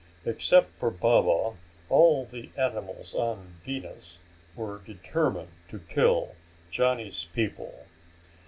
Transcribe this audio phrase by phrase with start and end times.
[0.25, 1.55] Except for Baba,
[1.87, 4.19] all the animals on Venus
[4.55, 6.33] were determined to kill
[6.71, 7.85] Johnny's people.